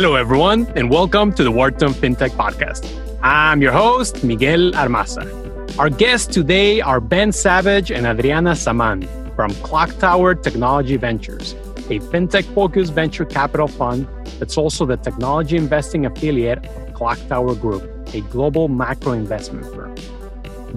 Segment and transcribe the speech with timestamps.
[0.00, 2.88] Hello, everyone, and welcome to the Wharton FinTech Podcast.
[3.22, 5.78] I'm your host, Miguel Armaza.
[5.78, 9.02] Our guests today are Ben Savage and Adriana Saman
[9.36, 11.52] from Clocktower Technology Ventures,
[11.90, 14.08] a fintech focused venture capital fund
[14.38, 19.94] that's also the technology investing affiliate of Clocktower Group, a global macro investment firm.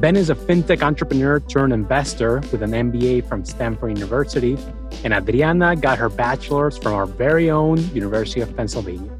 [0.02, 4.58] Ben is a fintech entrepreneur turned investor with an MBA from Stanford University,
[5.04, 9.12] and Adriana got her bachelor's from our very own University of Pennsylvania.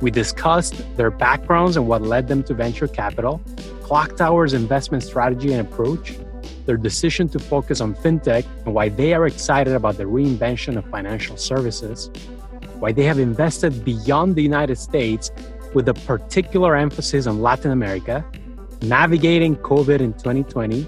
[0.00, 3.40] We discussed their backgrounds and what led them to venture capital,
[3.82, 6.18] Clocktower's investment strategy and approach,
[6.66, 10.84] their decision to focus on fintech, and why they are excited about the reinvention of
[10.90, 12.10] financial services,
[12.78, 15.30] why they have invested beyond the United States
[15.72, 18.24] with a particular emphasis on Latin America
[18.82, 20.82] navigating COVID in 2020,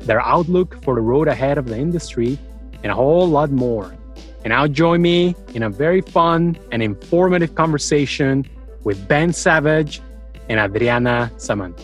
[0.00, 2.38] their outlook for the road ahead of the industry,
[2.84, 3.96] and a whole lot more.
[4.44, 8.46] And now join me in a very fun and informative conversation
[8.84, 10.02] with Ben Savage
[10.50, 11.74] and Adriana Saman.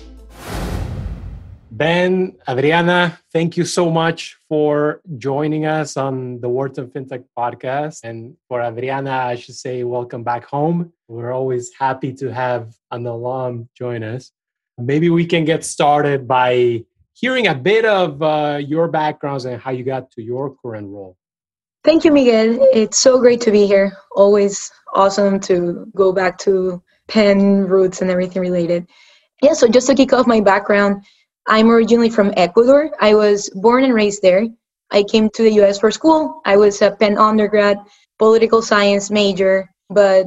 [1.71, 8.01] Ben, Adriana, thank you so much for joining us on the Wharton FinTech podcast.
[8.05, 10.93] And for Adriana, I should say, welcome back home.
[11.09, 14.33] We're always happy to have an alum join us.
[14.77, 16.85] Maybe we can get started by
[17.21, 21.17] hearing a bit of uh, your backgrounds and how you got to your current role.
[21.85, 22.59] Thank you, Miguel.
[22.73, 23.93] It's so great to be here.
[24.13, 28.87] Always awesome to go back to Penn roots and everything related.
[29.43, 31.05] Yeah, so just to kick off my background,
[31.47, 32.91] I'm originally from Ecuador.
[33.01, 34.47] I was born and raised there.
[34.91, 36.41] I came to the US for school.
[36.45, 37.79] I was a Penn undergrad,
[38.19, 40.27] political science major, but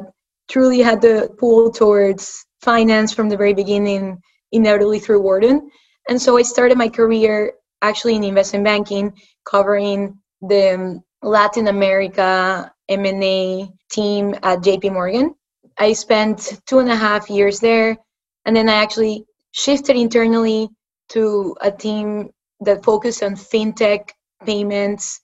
[0.50, 4.20] truly had the pull towards finance from the very beginning
[4.52, 5.70] inevitably through Wharton.
[6.10, 9.14] And so I started my career actually in investment banking,
[9.46, 15.36] covering the um, Latin America M&A team at JP Morgan.
[15.78, 17.98] I spent two and a half years there,
[18.46, 20.70] and then I actually shifted internally
[21.10, 22.30] to a team
[22.62, 24.10] that focused on fintech,
[24.46, 25.22] payments,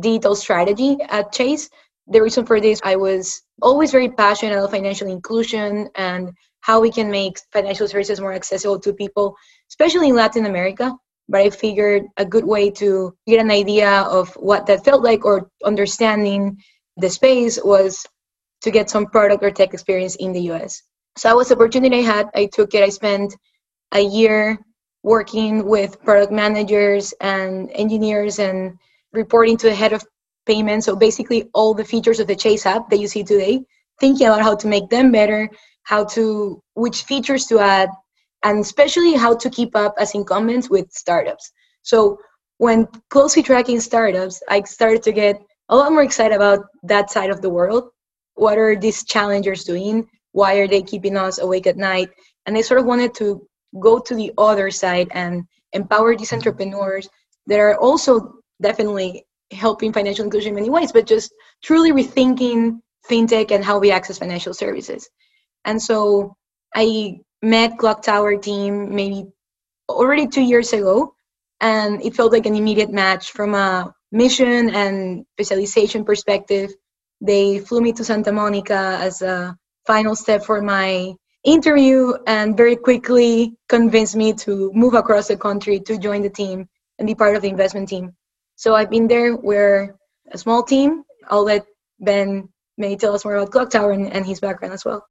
[0.00, 1.68] digital strategy at Chase.
[2.08, 6.32] The reason for this, I was always very passionate about financial inclusion and
[6.62, 9.36] how we can make financial services more accessible to people,
[9.68, 10.96] especially in Latin America.
[11.28, 15.24] But I figured a good way to get an idea of what that felt like
[15.24, 16.56] or understanding
[16.96, 18.04] the space was
[18.62, 20.82] to get some product or tech experience in the US.
[21.16, 22.28] So that was the opportunity I had.
[22.34, 22.82] I took it.
[22.82, 23.36] I spent
[23.92, 24.58] a year
[25.02, 28.78] working with product managers and engineers and
[29.12, 30.04] reporting to the head of
[30.46, 30.86] payments.
[30.86, 33.60] So basically all the features of the Chase app that you see today,
[34.00, 35.50] thinking about how to make them better
[35.84, 37.90] how to which features to add
[38.44, 41.52] and especially how to keep up as incumbents with startups.
[41.82, 42.18] So
[42.58, 47.30] when closely tracking startups i started to get a lot more excited about that side
[47.30, 47.90] of the world.
[48.34, 50.06] What are these challengers doing?
[50.32, 52.10] Why are they keeping us awake at night?
[52.46, 53.46] And i sort of wanted to
[53.80, 57.08] go to the other side and empower these entrepreneurs
[57.46, 61.32] that are also definitely helping financial inclusion in many ways but just
[61.62, 62.78] truly rethinking
[63.08, 65.08] fintech and how we access financial services
[65.64, 66.36] and so
[66.74, 69.26] I met Clocktower team maybe
[69.88, 71.14] already two years ago,
[71.60, 76.70] and it felt like an immediate match from a mission and specialization perspective.
[77.20, 79.56] They flew me to Santa Monica as a
[79.86, 81.14] final step for my
[81.44, 86.68] interview and very quickly convinced me to move across the country to join the team
[86.98, 88.14] and be part of the investment team.
[88.56, 89.36] So I've been there.
[89.36, 89.96] We're
[90.30, 91.02] a small team.
[91.28, 91.66] I'll let
[91.98, 95.04] Ben maybe tell us more about Clocktower and, and his background as well.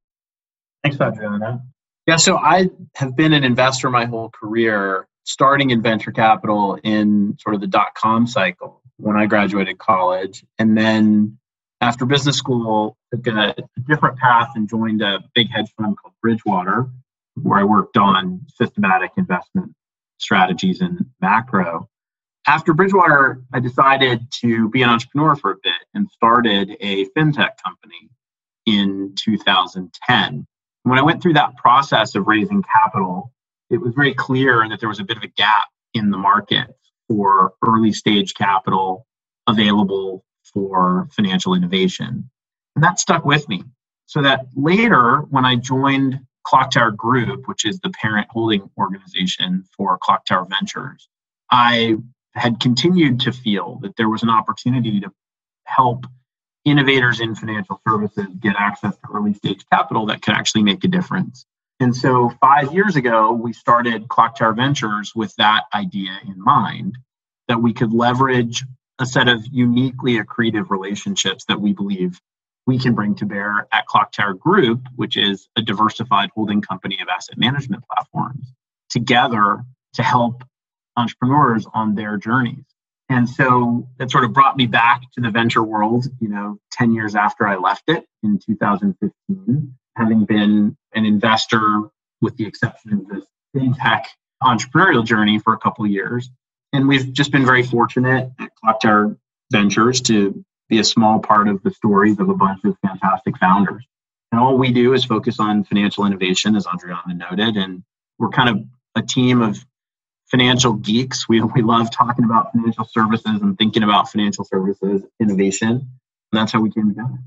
[0.82, 1.62] Thanks, Adriana.
[2.06, 7.36] Yeah, so I have been an investor my whole career, starting in venture capital in
[7.40, 10.44] sort of the dot com cycle when I graduated college.
[10.58, 11.38] And then
[11.80, 16.14] after business school, took a, a different path and joined a big hedge fund called
[16.22, 16.88] Bridgewater,
[17.34, 19.72] where I worked on systematic investment
[20.18, 21.88] strategies and macro.
[22.46, 27.50] After Bridgewater, I decided to be an entrepreneur for a bit and started a fintech
[27.64, 28.10] company
[28.66, 30.46] in 2010
[30.84, 33.32] when I went through that process of raising capital,
[33.70, 36.68] it was very clear that there was a bit of a gap in the market
[37.08, 39.06] for early stage capital
[39.48, 42.28] available for financial innovation.
[42.76, 43.64] And that stuck with me.
[44.06, 49.98] So that later, when I joined Clocktower Group, which is the parent holding organization for
[49.98, 51.08] Clocktower Ventures,
[51.50, 51.96] I
[52.34, 55.12] had continued to feel that there was an opportunity to
[55.64, 56.06] help
[56.64, 60.88] innovators in financial services get access to early stage capital that can actually make a
[60.88, 61.44] difference.
[61.80, 66.96] And so five years ago, we started Clocktower Ventures with that idea in mind
[67.48, 68.64] that we could leverage
[69.00, 72.20] a set of uniquely accretive relationships that we believe
[72.66, 77.08] we can bring to bear at Clocktower Group, which is a diversified holding company of
[77.08, 78.52] asset management platforms,
[78.88, 79.64] together
[79.94, 80.44] to help
[80.96, 82.64] entrepreneurs on their journeys.
[83.12, 86.94] And so that sort of brought me back to the venture world, you know, 10
[86.94, 91.82] years after I left it in 2015, having been an investor
[92.22, 94.04] with the exception of this fintech
[94.42, 96.30] entrepreneurial journey for a couple years.
[96.72, 99.18] And we've just been very fortunate at Clocktower
[99.52, 103.84] Ventures to be a small part of the stories of a bunch of fantastic founders.
[104.30, 107.58] And all we do is focus on financial innovation, as Adriana noted.
[107.58, 107.82] And
[108.18, 108.64] we're kind of
[108.94, 109.62] a team of
[110.32, 111.28] financial geeks.
[111.28, 115.70] We, we love talking about financial services and thinking about financial services innovation.
[115.70, 117.18] And that's how we came together.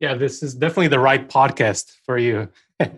[0.00, 2.48] Yeah, this is definitely the right podcast for you.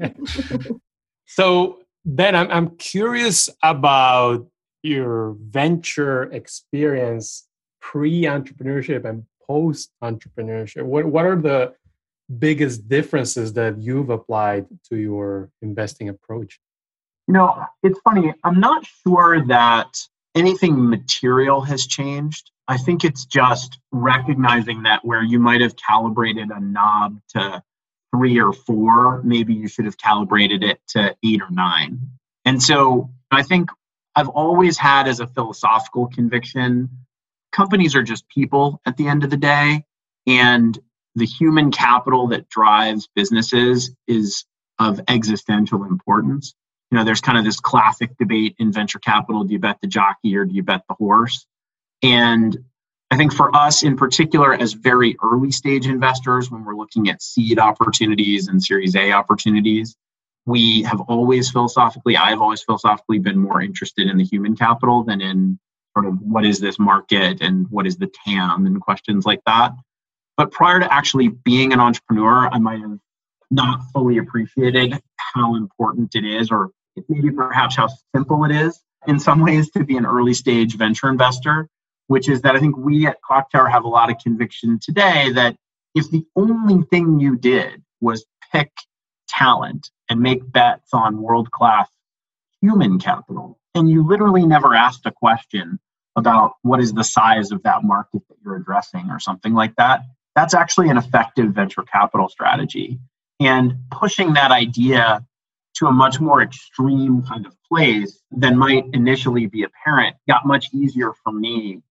[1.26, 4.46] so then I'm, I'm curious about
[4.82, 7.46] your venture experience
[7.80, 10.84] pre-entrepreneurship and post-entrepreneurship.
[10.84, 11.74] What, what are the
[12.38, 16.60] biggest differences that you've applied to your investing approach?
[17.26, 18.32] You know, it's funny.
[18.44, 19.96] I'm not sure that
[20.34, 22.50] anything material has changed.
[22.68, 27.62] I think it's just recognizing that where you might have calibrated a knob to
[28.14, 31.98] three or four, maybe you should have calibrated it to eight or nine.
[32.44, 33.70] And so I think
[34.14, 36.88] I've always had as a philosophical conviction
[37.52, 39.84] companies are just people at the end of the day.
[40.26, 40.78] And
[41.14, 44.44] the human capital that drives businesses is
[44.78, 46.54] of existential importance
[46.90, 49.88] you know, there's kind of this classic debate in venture capital do you bet the
[49.88, 51.46] jockey or do you bet the horse?
[52.02, 52.56] And
[53.10, 57.22] I think for us in particular, as very early stage investors, when we're looking at
[57.22, 59.96] seed opportunities and Series A opportunities,
[60.46, 65.20] we have always philosophically, I've always philosophically been more interested in the human capital than
[65.20, 65.58] in
[65.96, 69.72] sort of what is this market and what is the TAM and questions like that.
[70.36, 72.98] But prior to actually being an entrepreneur, I might have
[73.54, 76.70] not fully appreciated how important it is or
[77.08, 81.08] maybe perhaps how simple it is in some ways to be an early stage venture
[81.08, 81.68] investor,
[82.06, 85.56] which is that I think we at Clocktower have a lot of conviction today that
[85.94, 88.70] if the only thing you did was pick
[89.28, 91.88] talent and make bets on world class
[92.60, 95.78] human capital, and you literally never asked a question
[96.16, 100.02] about what is the size of that market that you're addressing or something like that,
[100.36, 102.98] that's actually an effective venture capital strategy.
[103.40, 105.24] And pushing that idea
[105.76, 110.72] to a much more extreme kind of place than might initially be apparent got much
[110.72, 111.82] easier for me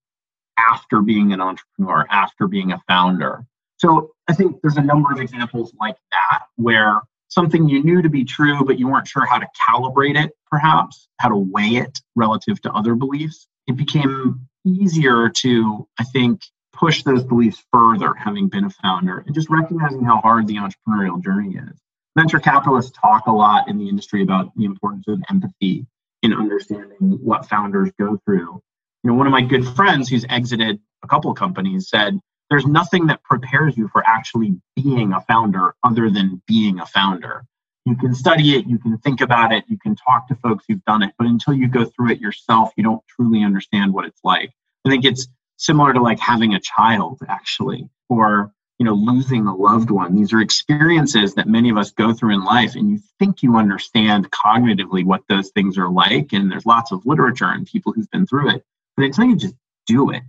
[0.58, 3.44] after being an entrepreneur, after being a founder.
[3.76, 8.08] So I think there's a number of examples like that where something you knew to
[8.08, 12.00] be true, but you weren't sure how to calibrate it, perhaps, how to weigh it
[12.14, 13.48] relative to other beliefs.
[13.66, 16.42] It became easier to, I think,
[16.74, 21.22] push those beliefs further, having been a founder, and just recognizing how hard the entrepreneurial
[21.22, 21.80] journey is
[22.16, 25.86] venture capitalists talk a lot in the industry about the importance of empathy
[26.22, 28.60] in understanding what founders go through.
[29.02, 32.18] You know, one of my good friends who's exited a couple companies said,
[32.50, 37.44] there's nothing that prepares you for actually being a founder other than being a founder.
[37.84, 40.84] You can study it, you can think about it, you can talk to folks who've
[40.84, 44.20] done it, but until you go through it yourself, you don't truly understand what it's
[44.24, 44.52] like.
[44.86, 49.54] I think it's similar to like having a child, actually, or you know losing a
[49.54, 50.14] loved one.
[50.14, 53.56] These are experiences that many of us go through in life and you think you
[53.56, 58.10] understand cognitively what those things are like and there's lots of literature and people who've
[58.10, 58.64] been through it
[58.96, 59.54] but until you just
[59.86, 60.22] do it.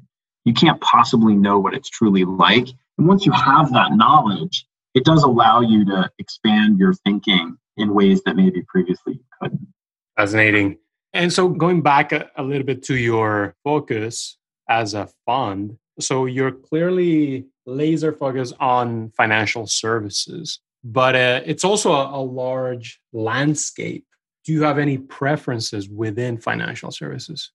[0.44, 2.68] You can't possibly know what it's truly like
[2.98, 7.94] and once you have that knowledge it does allow you to expand your thinking in
[7.94, 9.68] ways that maybe previously you couldn't.
[10.16, 10.78] Fascinating.
[11.14, 14.38] And so going back a, a little bit to your focus
[14.70, 21.94] as a fund so you're clearly laser focused on financial services, but uh, it's also
[21.94, 24.06] a, a large landscape.
[24.44, 27.52] Do you have any preferences within financial services?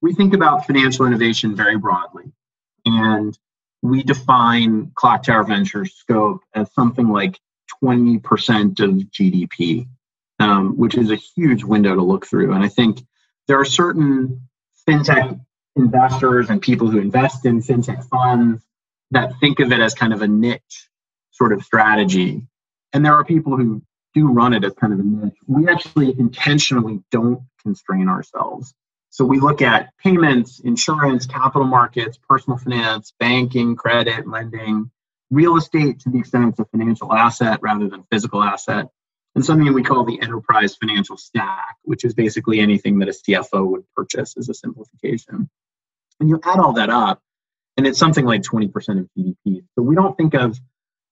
[0.00, 2.32] We think about financial innovation very broadly,
[2.84, 3.38] and
[3.82, 7.38] we define Clock Tower Ventures scope as something like
[7.82, 9.86] 20% of GDP,
[10.40, 12.52] um, which is a huge window to look through.
[12.52, 13.04] And I think
[13.46, 14.48] there are certain
[14.88, 15.38] fintech
[15.76, 18.62] investors and people who invest in fintech funds
[19.10, 20.88] that think of it as kind of a niche
[21.30, 22.42] sort of strategy.
[22.92, 23.82] And there are people who
[24.14, 25.38] do run it as kind of a niche.
[25.46, 28.74] We actually intentionally don't constrain ourselves.
[29.10, 34.90] So we look at payments, insurance, capital markets, personal finance, banking, credit, lending,
[35.30, 38.88] real estate to the extent it's a financial asset rather than physical asset,
[39.34, 43.66] and something we call the enterprise financial stack, which is basically anything that a CFO
[43.70, 45.48] would purchase as a simplification.
[46.20, 47.20] And you add all that up,
[47.76, 48.66] and it's something like 20%
[49.00, 49.64] of GDP.
[49.74, 50.58] So we don't think of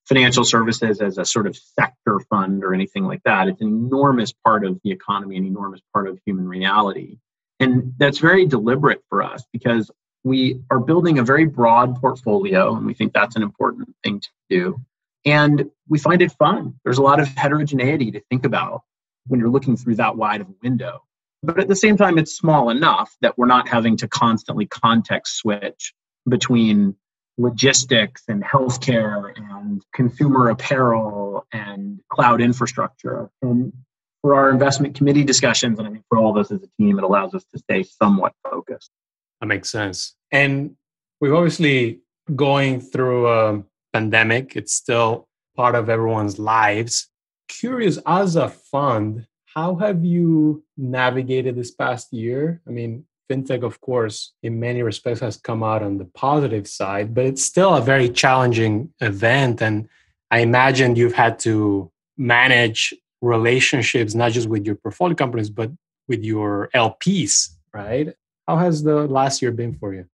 [0.06, 3.48] financial services as a sort of sector fund or anything like that.
[3.48, 7.18] It's an enormous part of the economy, an enormous part of human reality.
[7.58, 9.90] And that's very deliberate for us because
[10.24, 14.28] we are building a very broad portfolio, and we think that's an important thing to
[14.50, 14.80] do.
[15.24, 16.74] And we find it fun.
[16.84, 18.82] There's a lot of heterogeneity to think about
[19.26, 21.02] when you're looking through that wide of a window.
[21.42, 25.36] But at the same time, it's small enough that we're not having to constantly context
[25.36, 25.94] switch
[26.28, 26.94] between
[27.38, 33.30] logistics and healthcare and consumer apparel and cloud infrastructure.
[33.40, 33.72] And
[34.20, 36.98] for our investment committee discussions, and I think for all of us as a team,
[36.98, 38.90] it allows us to stay somewhat focused.
[39.40, 40.14] That makes sense.
[40.30, 40.76] And
[41.20, 42.00] we've obviously
[42.36, 43.62] going through a
[43.92, 44.56] pandemic.
[44.56, 47.09] It's still part of everyone's lives.
[47.49, 52.62] Curious, as a fund, how have you navigated this past year?
[52.66, 57.14] I mean, fintech, of course, in many respects has come out on the positive side,
[57.14, 59.62] but it's still a very challenging event.
[59.62, 59.88] And
[60.30, 65.70] I imagine you've had to manage relationships, not just with your portfolio companies, but
[66.09, 68.14] with your LPs, right?
[68.47, 70.06] How has the last year been for you?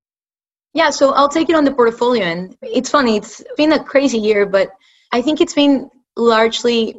[0.77, 2.25] Yeah, so I'll take it on the portfolio.
[2.25, 4.69] And it's funny, it's been a crazy year, but
[5.11, 6.97] I think it's been largely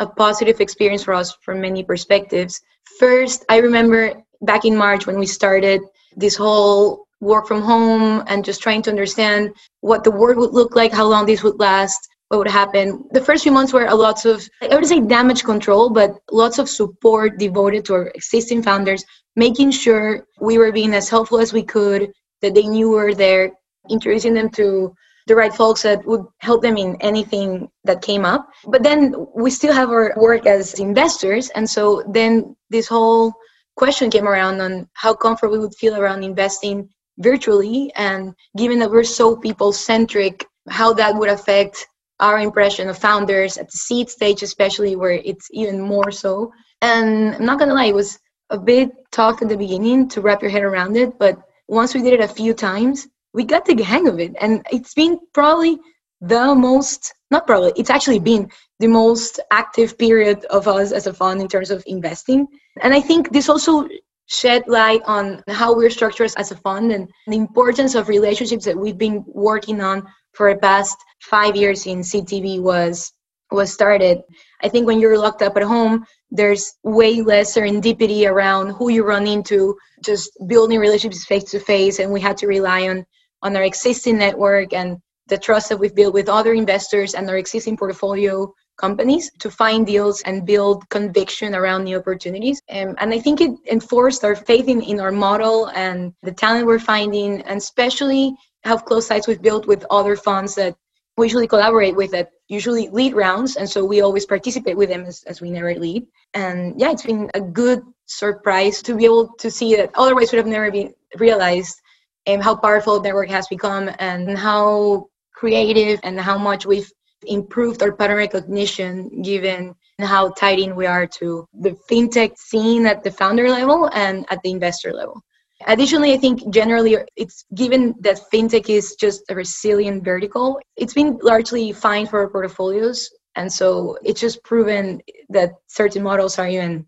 [0.00, 2.60] a positive experience for us from many perspectives.
[2.98, 5.80] First, I remember back in March when we started
[6.16, 10.74] this whole work from home and just trying to understand what the world would look
[10.74, 13.04] like, how long this would last, what would happen.
[13.12, 16.58] The first few months were a lots of, I would say damage control, but lots
[16.58, 19.04] of support devoted to our existing founders,
[19.36, 22.10] making sure we were being as helpful as we could,
[22.42, 23.52] that they knew were there,
[23.88, 24.94] introducing them to
[25.26, 28.48] the right folks that would help them in anything that came up.
[28.66, 31.50] But then we still have our work as investors.
[31.50, 33.32] And so then this whole
[33.76, 37.92] question came around on how comfortable we would feel around investing virtually.
[37.94, 41.86] And given that we're so people centric, how that would affect
[42.18, 46.52] our impression of founders at the seed stage, especially where it's even more so.
[46.82, 48.18] And I'm not gonna lie, it was
[48.50, 51.38] a bit tough at the beginning to wrap your head around it, but
[51.70, 54.34] once we did it a few times, we got the hang of it.
[54.40, 55.78] And it's been probably
[56.20, 58.50] the most, not probably, it's actually been
[58.80, 62.48] the most active period of us as a fund in terms of investing.
[62.82, 63.88] And I think this also
[64.26, 68.76] shed light on how we're structured as a fund and the importance of relationships that
[68.76, 73.12] we've been working on for the past five years since CTV was
[73.52, 74.22] was started.
[74.62, 79.04] I think when you're locked up at home, there's way less serendipity around who you
[79.04, 83.04] run into, just building relationships face to face, and we had to rely on
[83.42, 87.38] on our existing network and the trust that we've built with other investors and our
[87.38, 92.60] existing portfolio companies to find deals and build conviction around new opportunities.
[92.70, 96.66] Um, and I think it enforced our faith in, in our model and the talent
[96.66, 98.34] we're finding, and especially
[98.64, 100.74] how close sites we've built with other funds that
[101.20, 103.56] we usually collaborate with that usually lead rounds.
[103.56, 106.06] And so we always participate with them as, as we never lead.
[106.34, 110.38] And yeah, it's been a good surprise to be able to see that otherwise would
[110.38, 111.80] have never been realized
[112.26, 116.90] um, how powerful network has become and how creative and how much we've
[117.26, 123.04] improved our pattern recognition given how tied in we are to the fintech scene at
[123.04, 125.22] the founder level and at the investor level.
[125.66, 131.18] Additionally, I think generally it's given that fintech is just a resilient vertical, it's been
[131.22, 133.10] largely fine for portfolios.
[133.36, 136.86] And so it's just proven that certain models are even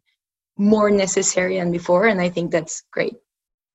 [0.56, 2.06] more necessary than before.
[2.06, 3.14] And I think that's great.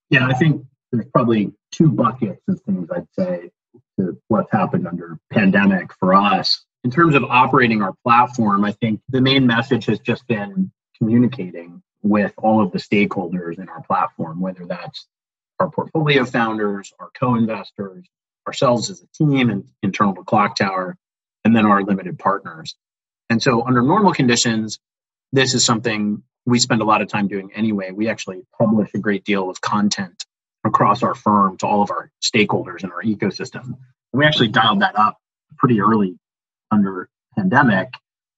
[0.10, 3.52] Yeah, I think there's probably two buckets of things I'd say
[4.00, 6.66] to what's happened under pandemic for us.
[6.84, 11.82] In terms of operating our platform, I think the main message has just been communicating
[12.10, 15.08] with all of the stakeholders in our platform, whether that's
[15.60, 18.06] our portfolio founders, our co-investors,
[18.48, 20.96] ourselves as a team and internal to Clocktower,
[21.44, 22.76] and then our limited partners.
[23.30, 24.80] And so under normal conditions,
[25.32, 27.92] this is something we spend a lot of time doing anyway.
[27.92, 30.26] We actually publish a great deal of content
[30.64, 33.66] across our firm to all of our stakeholders in our ecosystem.
[33.66, 33.76] And
[34.14, 35.18] we actually dialed that up
[35.58, 36.18] pretty early
[36.72, 37.90] under pandemic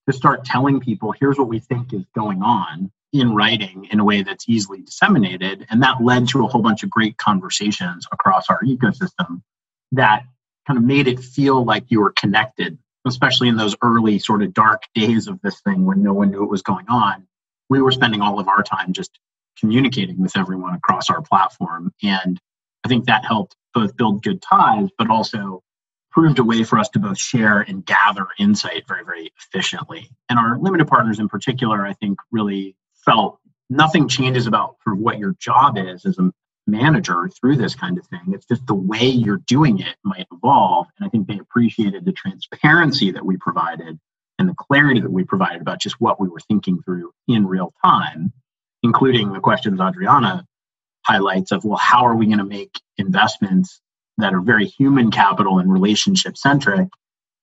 [0.07, 4.03] to start telling people here's what we think is going on in writing in a
[4.03, 5.65] way that's easily disseminated.
[5.69, 9.41] And that led to a whole bunch of great conversations across our ecosystem
[9.93, 10.23] that
[10.67, 14.53] kind of made it feel like you were connected, especially in those early sort of
[14.53, 17.27] dark days of this thing when no one knew what was going on.
[17.69, 19.19] We were spending all of our time just
[19.59, 21.91] communicating with everyone across our platform.
[22.03, 22.39] And
[22.83, 25.63] I think that helped both build good ties, but also
[26.11, 30.09] proved a way for us to both share and gather insight very, very efficiently.
[30.27, 32.75] And our limited partners in particular, I think, really
[33.09, 33.39] felt
[33.69, 36.31] nothing changes about sort of what your job is as a
[36.67, 38.21] manager through this kind of thing.
[38.33, 40.87] It's just the way you're doing it might evolve.
[40.97, 43.99] And I think they appreciated the transparency that we provided
[44.37, 47.73] and the clarity that we provided about just what we were thinking through in real
[47.83, 48.31] time,
[48.83, 50.45] including the questions Adriana
[51.05, 53.81] highlights of, well, how are we going to make investments
[54.17, 56.87] that are very human capital and relationship centric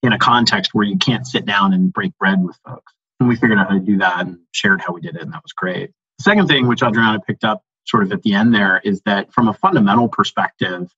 [0.03, 2.93] in a context where you can't sit down and break bread with folks?
[3.21, 5.33] And we figured out how to do that and shared how we did it, and
[5.33, 5.91] that was great.
[6.19, 9.33] The second thing, which Adriana picked up sort of at the end there, is that
[9.33, 10.91] from a fundamental perspective,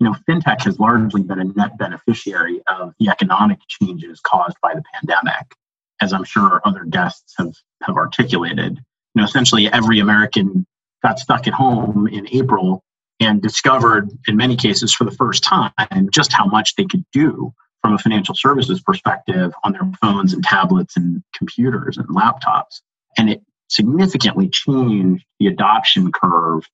[0.00, 4.74] you know, fintech has largely been a net beneficiary of the economic changes caused by
[4.74, 5.54] the pandemic,
[6.00, 8.78] as I'm sure other guests have, have articulated.
[9.14, 10.66] You know, essentially every American
[11.02, 12.82] got stuck at home in April
[13.20, 15.72] and discovered, in many cases for the first time,
[16.10, 20.42] just how much they could do from a financial services perspective on their phones and
[20.42, 22.80] tablets and computers and laptops.
[23.18, 26.64] And it significantly changed the adoption curve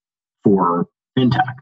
[0.44, 0.86] for
[1.16, 1.56] fintech.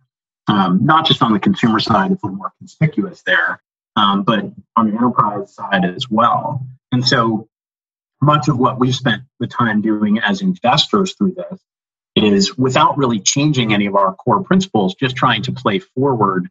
[0.49, 3.61] Um, not just on the consumer side, it's a little more conspicuous there,
[3.97, 4.45] um, but
[4.77, 6.67] on the enterprise side as well.
[6.93, 7.49] And so
[8.23, 11.61] much of what we've spent the time doing as investors through this
[12.17, 16.49] is without really changing any of our core principles, just trying to play forward,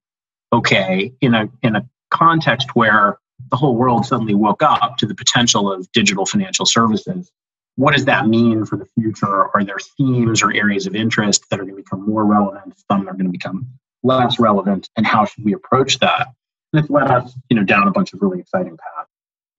[0.54, 3.20] okay, in a in a context where
[3.52, 7.32] the whole world suddenly woke up to the potential of digital financial services.
[7.76, 9.50] What does that mean for the future?
[9.54, 12.74] Are there themes or areas of interest that are going to become more relevant?
[12.90, 13.68] Some are going to become
[14.04, 16.28] less relevant, and how should we approach that?
[16.72, 19.10] And it's led us, you know, down a bunch of really exciting paths.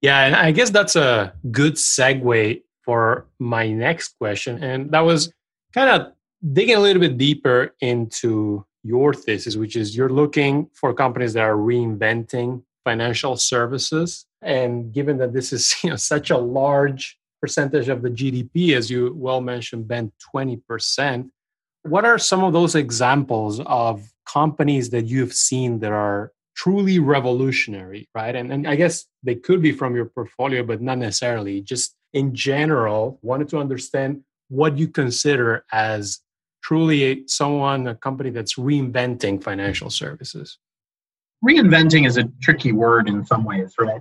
[0.00, 5.32] Yeah, and I guess that's a good segue for my next question, and that was
[5.74, 6.12] kind of
[6.52, 11.44] digging a little bit deeper into your thesis, which is you're looking for companies that
[11.44, 14.26] are reinventing financial services.
[14.42, 18.90] And given that this is you know such a large percentage of the GDP, as
[18.90, 21.30] you well mentioned, Ben, 20%,
[21.82, 28.08] what are some of those examples of companies that you've seen that are truly revolutionary,
[28.14, 28.34] right?
[28.34, 31.60] And, and I guess they could be from your portfolio, but not necessarily.
[31.60, 36.20] Just in general, wanted to understand what you consider as
[36.62, 40.58] truly someone, a company that's reinventing financial services?
[41.44, 44.00] Reinventing is a tricky word in some ways, right?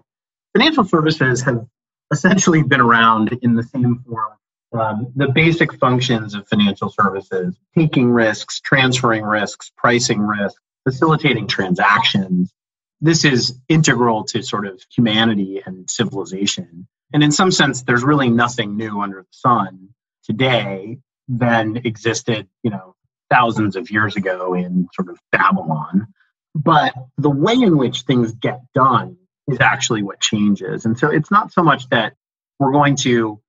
[0.54, 1.66] Financial services have
[2.12, 4.34] essentially been around in the same form.
[4.74, 12.54] Um, the basic functions of financial services taking risks, transferring risks, pricing risk, facilitating transactions.
[13.00, 16.88] This is integral to sort of humanity and civilization.
[17.14, 19.90] And in some sense, there's really nothing new under the sun
[20.24, 22.96] today than existed, you know,
[23.30, 26.08] thousands of years ago in sort of Babylon.
[26.54, 30.86] But the way in which things get done is actually what changes.
[30.86, 32.14] And so it's not so much that
[32.60, 33.42] we're going to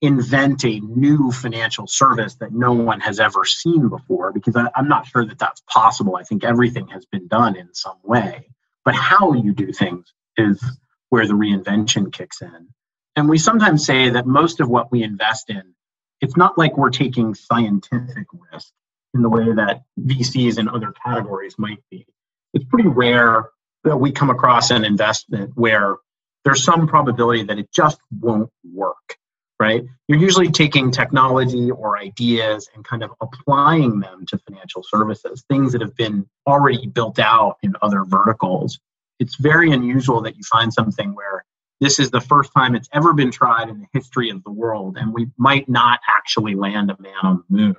[0.00, 4.88] invent a new financial service that no one has ever seen before, because I, am
[4.88, 6.16] not sure that that's possible.
[6.16, 8.48] I think everything has been done in some way.
[8.84, 10.62] But how you do things is
[11.08, 12.68] where the reinvention kicks in.
[13.16, 15.74] And we sometimes say that most of what we invest in
[16.20, 18.72] it's not like we're taking scientific risk
[19.14, 22.06] in the way that VCs and other categories might be.
[22.52, 23.50] It's pretty rare
[23.84, 25.96] that we come across an investment where
[26.44, 29.16] there's some probability that it just won't work,
[29.60, 29.84] right?
[30.08, 35.72] You're usually taking technology or ideas and kind of applying them to financial services, things
[35.72, 38.78] that have been already built out in other verticals.
[39.20, 41.44] It's very unusual that you find something where
[41.80, 44.96] this is the first time it's ever been tried in the history of the world,
[44.96, 47.76] and we might not actually land a man on the moon.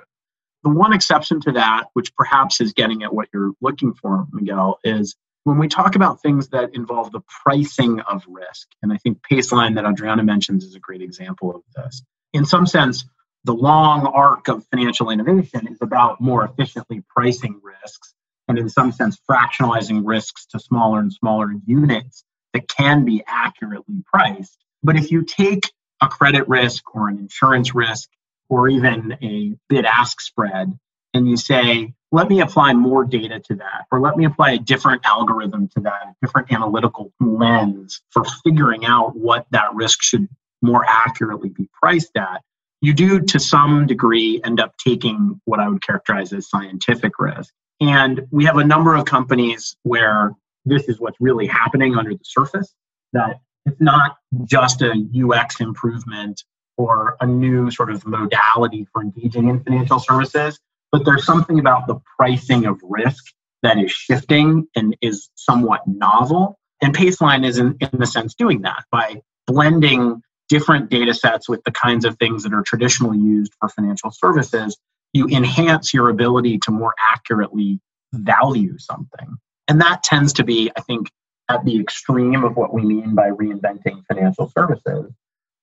[0.63, 4.79] The one exception to that, which perhaps is getting at what you're looking for, Miguel,
[4.83, 8.67] is when we talk about things that involve the pricing of risk.
[8.81, 12.03] And I think Paceline that Adriana mentions is a great example of this.
[12.33, 13.05] In some sense,
[13.43, 18.15] the long arc of financial innovation is about more efficiently pricing risks
[18.47, 22.23] and, in some sense, fractionalizing risks to smaller and smaller units
[22.55, 24.57] that can be accurately priced.
[24.81, 28.09] But if you take a credit risk or an insurance risk
[28.49, 30.77] or even a bid ask spread
[31.13, 34.57] and you say, let me apply more data to that, or let me apply a
[34.57, 40.29] different algorithm to that, a different analytical lens for figuring out what that risk should
[40.61, 42.41] more accurately be priced at,
[42.81, 47.53] you do to some degree end up taking what I would characterize as scientific risk.
[47.81, 50.31] And we have a number of companies where
[50.65, 52.73] this is what's really happening under the surface,
[53.13, 56.43] that it's not just a UX improvement
[56.77, 60.59] or a new sort of modality for engaging in financial services,
[60.91, 63.25] but there's something about the pricing of risk
[63.63, 66.57] that is shifting and is somewhat novel.
[66.81, 71.63] And Paceline is, in, in the sense, doing that by blending different data sets with
[71.63, 74.77] the kinds of things that are traditionally used for financial services.
[75.13, 77.79] you enhance your ability to more accurately
[78.13, 79.37] value something.
[79.67, 81.11] And that tends to be, I think,
[81.49, 85.11] at the extreme of what we mean by reinventing financial services.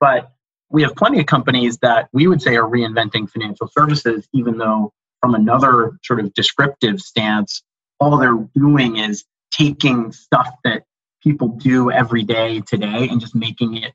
[0.01, 0.33] But
[0.71, 4.93] we have plenty of companies that we would say are reinventing financial services, even though,
[5.21, 7.63] from another sort of descriptive stance,
[8.01, 10.83] all they're doing is taking stuff that
[11.23, 13.93] people do every day today and just making it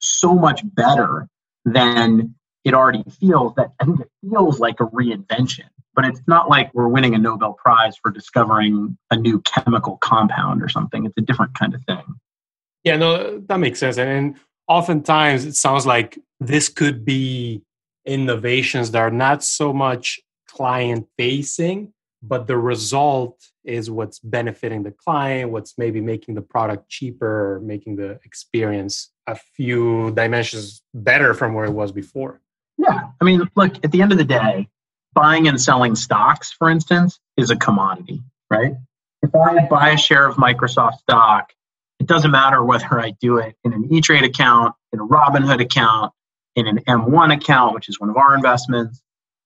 [0.00, 1.28] so much better
[1.64, 5.68] than it already feels that I think it feels like a reinvention.
[5.94, 10.62] But it's not like we're winning a Nobel Prize for discovering a new chemical compound
[10.62, 11.04] or something.
[11.04, 12.02] It's a different kind of thing.
[12.84, 13.98] Yeah, no, that makes sense.
[13.98, 14.36] And
[14.68, 17.62] oftentimes it sounds like this could be
[18.04, 24.90] innovations that are not so much client facing, but the result is what's benefiting the
[24.90, 31.54] client, what's maybe making the product cheaper, making the experience a few dimensions better from
[31.54, 32.40] where it was before.
[32.78, 33.08] Yeah.
[33.20, 34.68] I mean, look, at the end of the day,
[35.14, 38.74] buying and selling stocks, for instance, is a commodity, right?
[39.22, 41.52] If I buy a share of Microsoft stock,
[42.00, 45.60] it doesn't matter whether I do it in an E Trade account, in a Robinhood
[45.60, 46.12] account,
[46.56, 49.00] in an M1 account, which is one of our investments,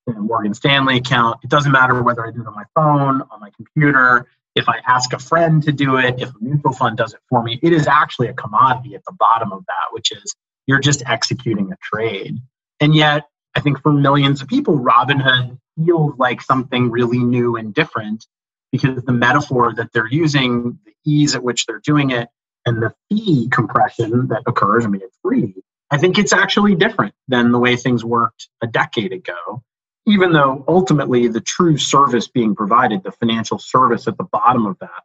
[0.07, 1.41] in a Morgan Stanley account.
[1.45, 4.27] It doesn't matter whether I do it on my phone, on my computer,
[4.57, 7.43] if I ask a friend to do it, if a mutual fund does it for
[7.43, 7.61] me.
[7.63, 10.35] It is actually a commodity at the bottom of that, which is
[10.67, 12.39] you're just executing a trade.
[12.81, 13.25] And yet,
[13.67, 18.25] think for millions of people, Robinhood feels like something really new and different
[18.71, 22.29] because the metaphor that they're using, the ease at which they're doing it,
[22.65, 25.53] and the fee compression that occurs, I mean, it's free.
[25.91, 29.65] I think it's actually different than the way things worked a decade ago,
[30.07, 34.79] even though ultimately the true service being provided, the financial service at the bottom of
[34.79, 35.03] that,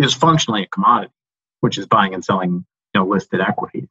[0.00, 1.12] is functionally a commodity,
[1.60, 3.88] which is buying and selling you know, listed equity.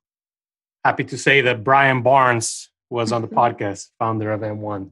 [0.84, 3.38] Happy to say that Brian Barnes was on the mm-hmm.
[3.38, 4.90] podcast, founder of M1.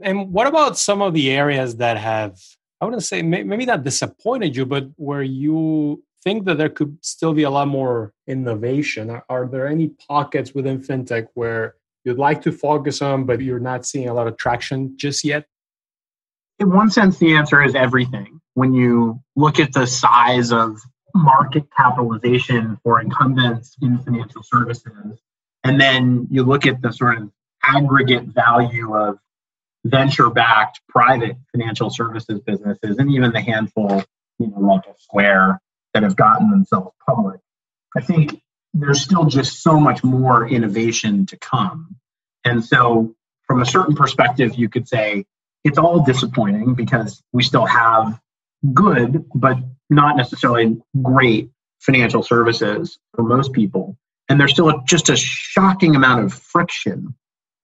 [0.00, 2.38] And what about some of the areas that have,
[2.80, 7.32] I wouldn't say maybe not disappointed you, but where you think that there could still
[7.32, 9.10] be a lot more innovation?
[9.10, 13.60] Are, are there any pockets within fintech where you'd like to focus on, but you're
[13.60, 15.46] not seeing a lot of traction just yet?
[16.58, 18.40] In one sense, the answer is everything.
[18.54, 20.78] When you look at the size of
[21.14, 25.20] market capitalization for incumbents in financial services,
[25.64, 27.30] and then you look at the sort of
[27.64, 29.18] aggregate value of
[29.84, 34.02] venture backed private financial services businesses and even the handful,
[34.38, 35.60] you know, like a Square
[35.94, 37.40] that have gotten themselves public.
[37.96, 38.40] I think
[38.74, 41.96] there's still just so much more innovation to come.
[42.44, 43.14] And so,
[43.46, 45.26] from a certain perspective, you could say
[45.64, 48.18] it's all disappointing because we still have
[48.72, 49.58] good, but
[49.90, 53.96] not necessarily great financial services for most people.
[54.32, 57.14] And there's still just a shocking amount of friction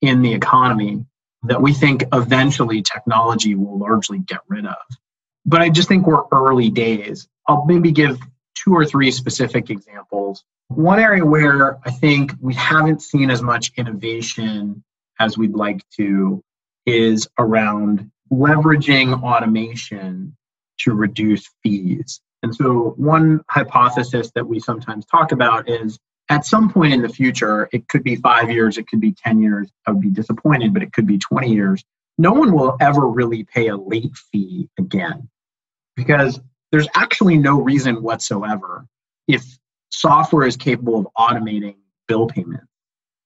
[0.03, 1.07] in the economy
[1.45, 4.77] that we think eventually technology will largely get rid of.
[5.47, 7.27] But I just think we're early days.
[7.47, 8.19] I'll maybe give
[8.55, 10.45] two or three specific examples.
[10.67, 14.85] One area where I think we haven't seen as much innovation
[15.19, 16.43] as we'd like to
[16.85, 20.37] is around leveraging automation
[20.81, 22.21] to reduce fees.
[22.43, 27.09] And so, one hypothesis that we sometimes talk about is at some point in the
[27.09, 29.71] future, it could be five years, it could be 10 years.
[29.87, 31.83] I would be disappointed, but it could be 20 years.
[32.19, 35.29] No one will ever really pay a late fee again
[35.97, 38.87] because there's actually no reason whatsoever
[39.27, 39.45] if
[39.91, 42.65] software is capable of automating bill payment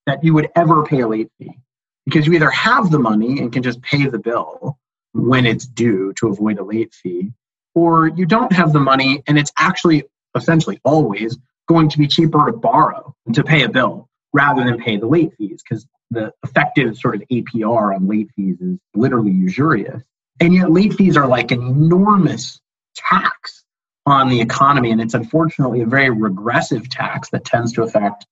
[0.06, 1.56] that you would ever pay a late fee
[2.04, 4.78] because you either have the money and can just pay the bill
[5.12, 7.32] when it's due to avoid a late fee
[7.74, 11.38] or you don't have the money and it's actually essentially always
[11.72, 15.06] going to be cheaper to borrow and to pay a bill rather than pay the
[15.06, 20.02] late fees because the effective sort of APR on late fees is literally usurious.
[20.40, 22.60] And yet, late fees are like an enormous
[22.94, 23.64] tax
[24.06, 24.90] on the economy.
[24.90, 28.26] And it's unfortunately a very regressive tax that tends to affect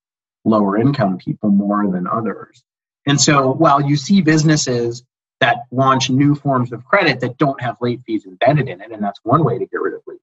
[0.45, 2.63] lower income people more than others.
[3.07, 5.05] And so, while you see businesses
[5.41, 9.03] that launch new forms of credit that don't have late fees embedded in it, and
[9.03, 10.21] that's one way to get rid of late.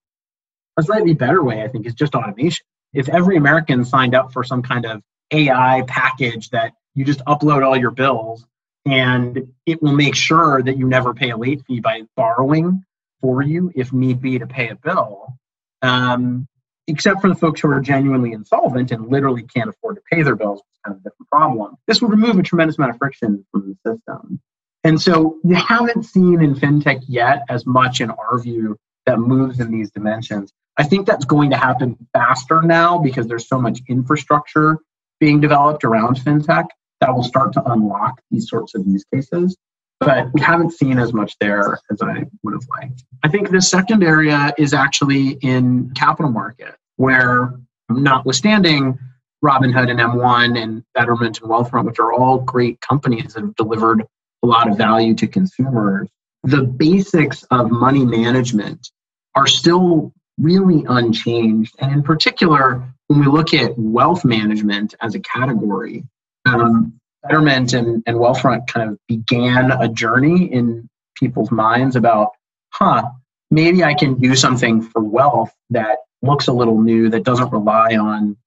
[0.77, 4.43] A slightly better way, I think, is just automation if every American signed up for
[4.43, 8.45] some kind of AI package that you just upload all your bills
[8.85, 12.83] and it will make sure that you never pay a late fee by borrowing
[13.21, 15.33] for you if need be to pay a bill,
[15.81, 16.47] um,
[16.87, 20.35] except for the folks who are genuinely insolvent and literally can't afford to pay their
[20.35, 21.75] bills, which is kind of a different problem.
[21.87, 24.39] This would remove a tremendous amount of friction from the system.
[24.83, 29.59] And so you haven't seen in fintech yet as much, in our view, that moves
[29.59, 30.53] in these dimensions.
[30.77, 34.77] I think that's going to happen faster now because there's so much infrastructure
[35.19, 36.67] being developed around fintech
[37.01, 39.57] that will start to unlock these sorts of use cases.
[39.99, 43.03] but we haven't seen as much there as I would have liked.
[43.23, 47.55] I think the second area is actually in capital market, where
[47.89, 48.99] notwithstanding
[49.43, 54.03] Robinhood and M1 and Betterment and Wealthfront, which are all great companies that have delivered
[54.43, 56.07] a lot of value to consumers,
[56.43, 58.91] the basics of money management
[59.35, 61.75] are still really unchanged.
[61.79, 66.03] And in particular, when we look at wealth management as a category,
[66.45, 72.29] um, Betterment and, and Wealthfront kind of began a journey in people's minds about,
[72.69, 73.03] huh,
[73.51, 77.95] maybe I can do something for wealth that looks a little new, that doesn't rely
[77.95, 78.37] on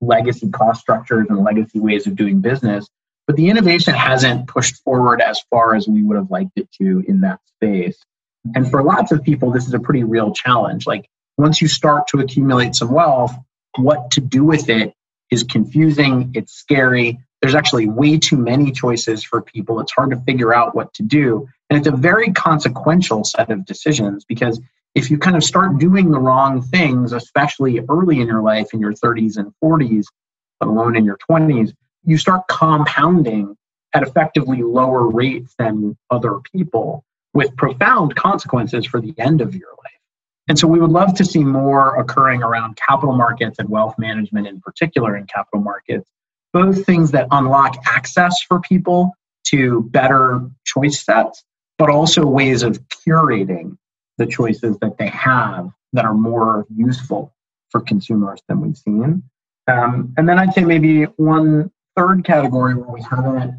[0.00, 2.86] legacy cost structures and legacy ways of doing business.
[3.26, 7.04] But the innovation hasn't pushed forward as far as we would have liked it to
[7.08, 7.98] in that space.
[8.54, 10.86] And for lots of people, this is a pretty real challenge.
[10.86, 11.08] Like
[11.38, 13.34] once you start to accumulate some wealth,
[13.76, 14.92] what to do with it
[15.30, 17.18] is confusing, it's scary.
[17.40, 19.80] There's actually way too many choices for people.
[19.80, 21.48] It's hard to figure out what to do.
[21.70, 24.60] And it's a very consequential set of decisions because
[24.94, 28.80] if you kind of start doing the wrong things, especially early in your life, in
[28.80, 30.06] your 30s and 40s,
[30.60, 31.72] let alone in your 20s,
[32.04, 33.56] you start compounding
[33.94, 39.68] at effectively lower rates than other people with profound consequences for the end of your
[39.68, 39.97] life.
[40.48, 44.46] And so we would love to see more occurring around capital markets and wealth management
[44.46, 46.10] in particular in capital markets,
[46.52, 49.12] both things that unlock access for people
[49.48, 51.44] to better choice sets,
[51.76, 53.76] but also ways of curating
[54.16, 57.34] the choices that they have that are more useful
[57.70, 59.22] for consumers than we've seen.
[59.68, 63.54] Um, and then I'd say maybe one third category where we haven't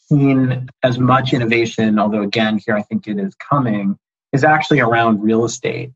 [0.00, 3.96] seen as much innovation, although again, here I think it is coming,
[4.32, 5.92] is actually around real estate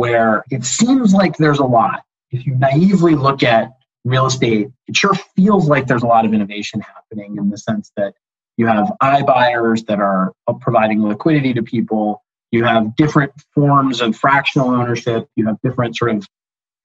[0.00, 2.02] where it seems like there's a lot.
[2.30, 3.72] If you naively look at
[4.06, 7.92] real estate, it sure feels like there's a lot of innovation happening in the sense
[7.98, 8.14] that
[8.56, 10.32] you have iBuyers that are
[10.62, 12.22] providing liquidity to people.
[12.50, 15.28] You have different forms of fractional ownership.
[15.36, 16.26] You have different sort of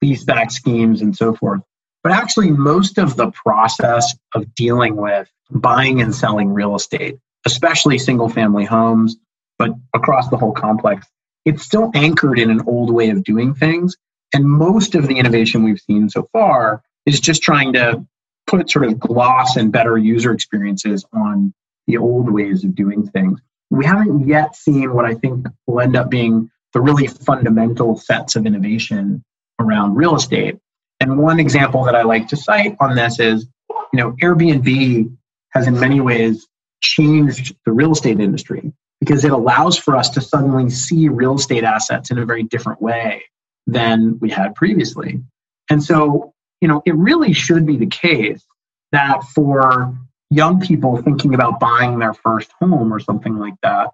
[0.04, 1.62] leaseback schemes and so forth.
[2.04, 7.98] But actually, most of the process of dealing with buying and selling real estate, especially
[7.98, 9.16] single family homes,
[9.58, 11.08] but across the whole complex,
[11.46, 13.96] it's still anchored in an old way of doing things.
[14.34, 18.06] And most of the innovation we've seen so far is just trying to
[18.48, 21.54] put sort of gloss and better user experiences on
[21.88, 23.40] the old ways of doing things.
[23.70, 28.36] We haven't yet seen what I think will end up being the really fundamental sets
[28.36, 29.24] of innovation
[29.60, 30.58] around real estate.
[31.00, 33.48] And one example that I like to cite on this is,
[33.94, 35.16] you know, Airbnb
[35.52, 36.48] has in many ways
[36.82, 38.74] changed the real estate industry
[39.06, 42.82] because it allows for us to suddenly see real estate assets in a very different
[42.82, 43.24] way
[43.68, 45.22] than we had previously.
[45.70, 48.44] And so, you know, it really should be the case
[48.92, 49.96] that for
[50.32, 53.92] young people thinking about buying their first home or something like that,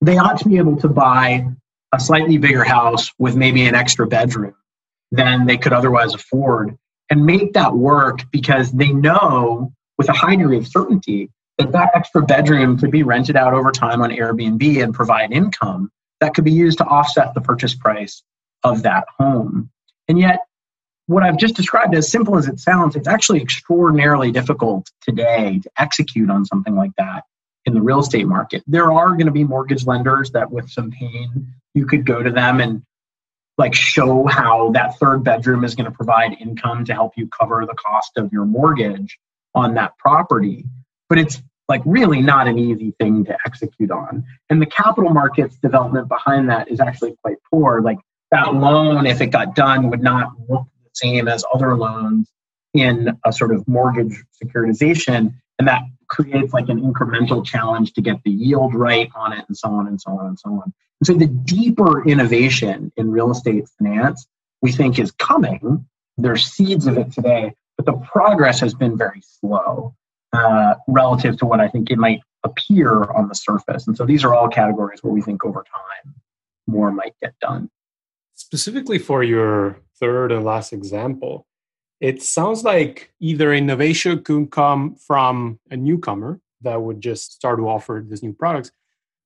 [0.00, 1.46] they ought to be able to buy
[1.92, 4.54] a slightly bigger house with maybe an extra bedroom
[5.10, 6.78] than they could otherwise afford
[7.10, 11.90] and make that work because they know with a high degree of certainty that that
[11.94, 16.44] extra bedroom could be rented out over time on Airbnb and provide income that could
[16.44, 18.22] be used to offset the purchase price
[18.64, 19.70] of that home.
[20.08, 20.40] And yet,
[21.06, 25.70] what I've just described, as simple as it sounds, it's actually extraordinarily difficult today to
[25.78, 27.24] execute on something like that
[27.66, 28.62] in the real estate market.
[28.66, 32.30] There are going to be mortgage lenders that, with some pain, you could go to
[32.30, 32.82] them and
[33.58, 37.66] like show how that third bedroom is going to provide income to help you cover
[37.66, 39.18] the cost of your mortgage
[39.54, 40.64] on that property.
[41.08, 44.24] But it's like really not an easy thing to execute on.
[44.50, 47.80] And the capital markets development behind that is actually quite poor.
[47.80, 47.98] Like
[48.32, 52.28] that loan, if it got done, would not look the same as other loans
[52.74, 55.32] in a sort of mortgage securitization.
[55.60, 59.56] And that creates like an incremental challenge to get the yield right on it and
[59.56, 60.64] so on and so on and so on.
[60.64, 64.26] And so the deeper innovation in real estate finance
[64.60, 65.86] we think is coming.
[66.18, 69.94] There's seeds of it today, but the progress has been very slow.
[70.32, 73.88] Uh, relative to what I think it might appear on the surface.
[73.88, 76.14] And so these are all categories where we think over time
[76.68, 77.68] more might get done.
[78.36, 81.46] Specifically for your third and last example,
[82.00, 87.68] it sounds like either innovation could come from a newcomer that would just start to
[87.68, 88.70] offer these new products,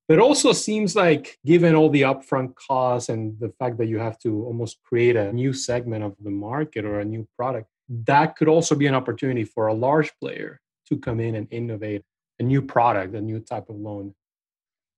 [0.08, 4.18] but also seems like given all the upfront costs and the fact that you have
[4.20, 8.48] to almost create a new segment of the market or a new product, that could
[8.48, 12.02] also be an opportunity for a large player to come in and innovate
[12.38, 14.14] a new product, a new type of loan?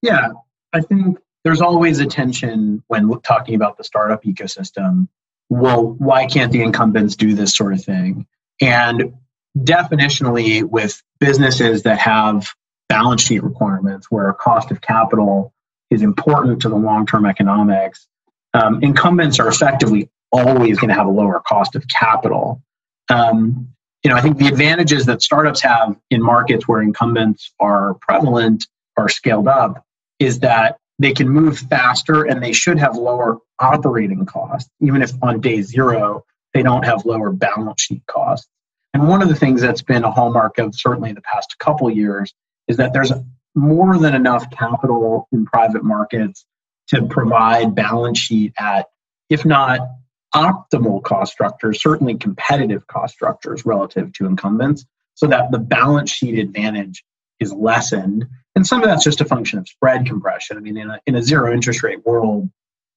[0.03, 0.29] Yeah,
[0.73, 5.09] I think there's always a tension when talking about the startup ecosystem.
[5.49, 8.27] Well, why can't the incumbents do this sort of thing?
[8.61, 9.15] And
[9.57, 12.49] definitionally, with businesses that have
[12.89, 15.53] balance sheet requirements where cost of capital
[15.91, 18.09] is important to the long term economics,
[18.55, 22.63] um, incumbents are effectively always going to have a lower cost of capital.
[23.09, 23.69] Um,
[24.07, 28.65] you know, I think the advantages that startups have in markets where incumbents are prevalent
[28.97, 29.85] or scaled up
[30.21, 35.11] is that they can move faster and they should have lower operating costs, even if
[35.25, 38.47] on day zero they don't have lower balance sheet costs.
[38.95, 42.33] And one of the things that's been a hallmark of certainly the past couple years
[42.69, 43.11] is that there's
[43.57, 46.47] more than enough capital in private markets
[46.91, 48.87] to provide balance sheet at,
[49.31, 49.81] if not
[50.37, 56.39] optimal cost structures, certainly competitive cost structures relative to incumbents, so that the balance sheet
[56.39, 57.03] advantage
[57.41, 58.27] is lessened.
[58.55, 60.57] And some of that's just a function of spread compression.
[60.57, 62.51] I mean, in a, in a zero interest rate world,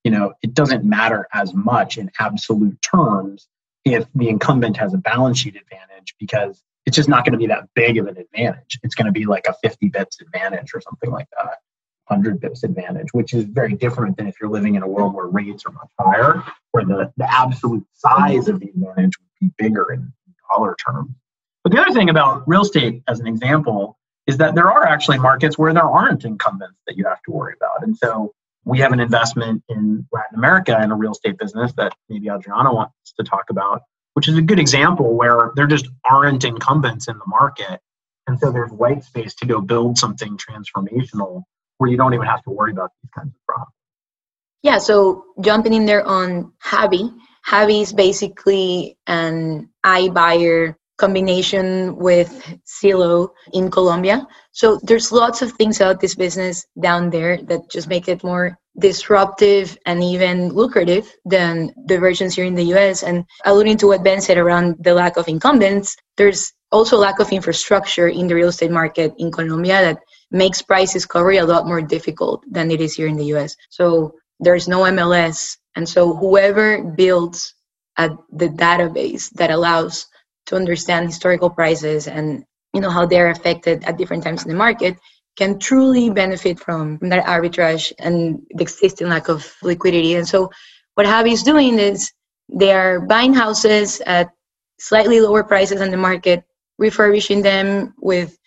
[0.04, 3.48] you know, it doesn't matter as much in absolute terms
[3.86, 7.48] if the incumbent has a balance sheet advantage because it's just not going to be
[7.48, 8.80] that big of an advantage.
[8.84, 11.60] It's going to be like a 50 bips advantage or something like that,
[12.10, 15.28] 100 bips advantage, which is very different than if you're living in a world where
[15.28, 19.92] rates are much higher, where the, the absolute size of the advantage would be bigger
[19.92, 20.12] in
[20.50, 21.12] dollar terms.
[21.64, 25.18] But the other thing about real estate, as an example, is that there are actually
[25.18, 27.84] markets where there aren't incumbents that you have to worry about.
[27.84, 28.34] And so
[28.66, 32.74] we have an investment in Latin America in a real estate business that maybe Adriana
[32.74, 33.82] wants to talk about,
[34.14, 37.80] which is a good example where there just aren't incumbents in the market.
[38.28, 41.44] And so there's white space to go build something transformational
[41.80, 43.74] where you don't even have to worry about these kinds of problems.
[44.62, 47.12] Yeah, so jumping in there on Habi.
[47.48, 54.28] Habi is basically an iBuyer combination with Zillow in Colombia.
[54.52, 58.60] So there's lots of things about this business down there that just make it more
[58.78, 63.04] disruptive and even lucrative than the versions here in the US.
[63.04, 67.32] And alluding to what Ben said around the lack of incumbents, there's also lack of
[67.32, 70.00] infrastructure in the real estate market in Colombia that
[70.32, 73.56] makes price discovery a lot more difficult than it is here in the US.
[73.70, 75.58] So there's no MLS.
[75.76, 77.54] And so whoever builds
[77.98, 80.06] a, the database that allows
[80.48, 84.56] to understand historical prices and you know how they're affected at different times in the
[84.56, 84.98] market
[85.38, 90.16] can truly benefit from that arbitrage and the existing lack of liquidity.
[90.16, 90.52] And so
[90.96, 92.12] what Habi is doing is
[92.52, 94.32] they are buying houses at
[94.80, 96.44] slightly lower prices than the market,
[96.78, 98.38] refurbishing them with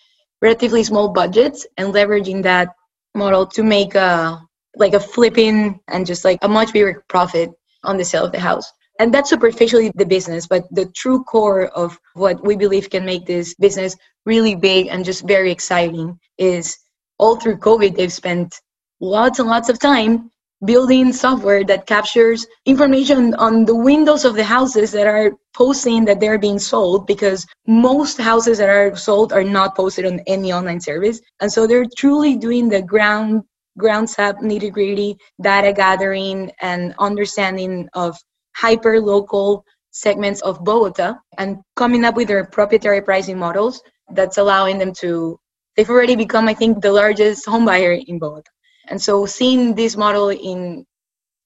[0.42, 2.68] relatively small budgets and leveraging that
[3.14, 4.42] model to make a
[4.76, 7.50] like a flipping and just like a much bigger profit
[7.84, 8.70] on the sale of the house.
[8.98, 13.26] And that's superficially the business, but the true core of what we believe can make
[13.26, 16.76] this business really big and just very exciting is
[17.18, 18.54] all through COVID, they've spent
[19.00, 20.30] lots and lots of time
[20.64, 26.20] building software that captures information on the windows of the houses that are posting that
[26.20, 30.80] they're being sold because most houses that are sold are not posted on any online
[30.80, 31.20] service.
[31.40, 33.42] And so they're truly doing the ground
[33.78, 38.16] grounds up nitty gritty data gathering and understanding of
[38.54, 44.78] hyper local segments of Bogota and coming up with their proprietary pricing models that's allowing
[44.78, 45.38] them to
[45.76, 48.50] they've already become I think the largest home buyer in Bogota.
[48.88, 50.84] And so seeing this model in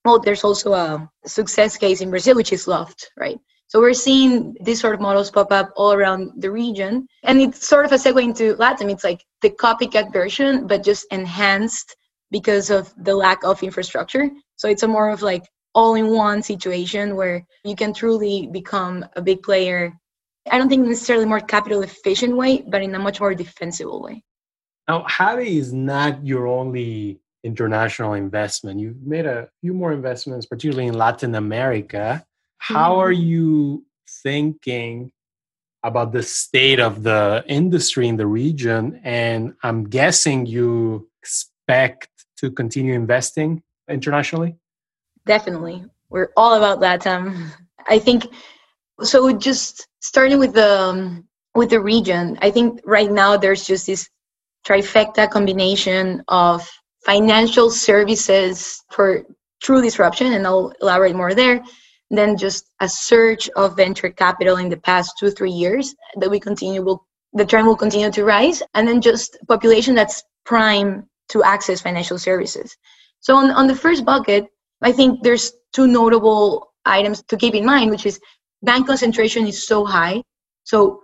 [0.05, 3.39] well there's also a success case in Brazil which is Loft, right?
[3.67, 7.05] So we're seeing these sort of models pop up all around the region.
[7.23, 8.89] And it's sort of a segue into Latin.
[8.89, 11.95] It's like the copycat version, but just enhanced
[12.31, 14.29] because of the lack of infrastructure.
[14.55, 15.43] So it's a more of like
[15.75, 19.93] all in one situation where you can truly become a big player.
[20.49, 24.23] I don't think necessarily more capital efficient way, but in a much more defensible way.
[24.87, 28.79] Now, Habi is not your only international investment.
[28.79, 32.25] You've made a few more investments, particularly in Latin America.
[32.57, 32.99] How mm-hmm.
[32.99, 33.85] are you
[34.23, 35.11] thinking
[35.83, 38.99] about the state of the industry in the region?
[39.03, 44.55] And I'm guessing you expect to continue investing internationally?
[45.25, 45.85] Definitely.
[46.09, 47.05] We're all about that.
[47.05, 47.51] Um,
[47.87, 48.27] I think
[49.01, 49.31] so.
[49.37, 54.09] Just starting with the um, with the region, I think right now there's just this
[54.65, 56.69] trifecta combination of
[57.07, 59.23] financial services for
[59.63, 61.63] true disruption, and I'll elaborate more there.
[62.11, 66.39] Then just a surge of venture capital in the past two three years that we
[66.39, 71.43] continue will the trend will continue to rise, and then just population that's prime to
[71.43, 72.75] access financial services.
[73.19, 74.45] So on, on the first bucket,
[74.81, 78.19] I think there's two notable items to keep in mind, which is
[78.63, 80.23] bank concentration is so high.
[80.63, 81.01] So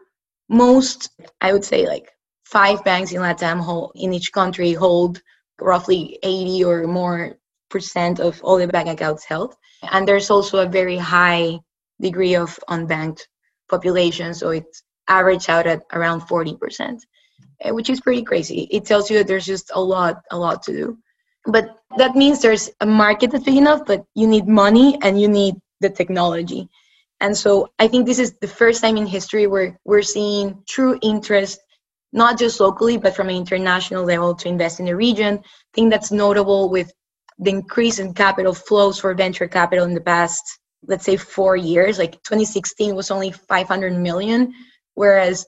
[0.49, 1.09] most,
[1.41, 2.09] I would say, like
[2.45, 5.21] five banks in Latam hold, in each country hold
[5.61, 7.37] roughly 80 or more
[7.69, 9.55] percent of all the bank accounts held.
[9.91, 11.59] And there's also a very high
[12.01, 13.21] degree of unbanked
[13.69, 16.99] population, so it's averaged out at around 40%.
[17.61, 18.67] eh, which is pretty crazy.
[18.71, 20.97] It tells you that there's just a lot, a lot to do.
[21.45, 25.27] But that means there's a market that's big enough, but you need money and you
[25.27, 26.69] need the technology.
[27.19, 30.97] And so I think this is the first time in history where we're seeing true
[31.01, 31.59] interest,
[32.13, 35.39] not just locally, but from an international level to invest in the region.
[35.39, 36.91] I think that's notable with
[37.39, 40.43] the increase in capital flows for venture capital in the past,
[40.87, 41.97] let's say, four years.
[41.97, 44.53] Like 2016 was only 500 million,
[44.93, 45.45] whereas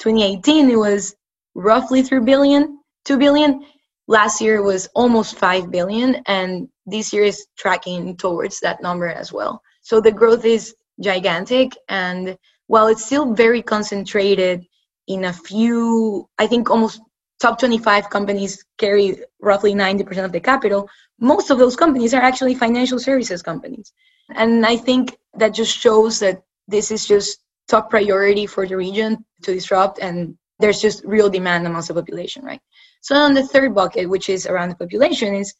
[0.00, 1.14] 2018 it was
[1.54, 3.64] roughly 3 billion, 2 billion.
[4.08, 9.32] Last year was almost 5 billion, and this year is tracking towards that number as
[9.32, 9.62] well.
[9.82, 12.36] So the growth is gigantic, and
[12.66, 14.66] while it's still very concentrated
[15.10, 17.00] in a few, I think almost
[17.40, 20.88] top 25 companies carry roughly 90% of the capital,
[21.18, 23.92] most of those companies are actually financial services companies.
[24.36, 29.24] And I think that just shows that this is just top priority for the region
[29.42, 32.60] to disrupt and there's just real demand amongst the population, right?
[33.00, 35.52] So on the third bucket, which is around the population, is